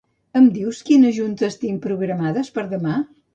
Em 0.39 0.45
dius 0.53 0.79
quines 0.87 1.13
juntes 1.17 1.59
tinc 1.65 1.83
programades 1.85 2.51
per 2.57 2.65
demà? 2.73 2.97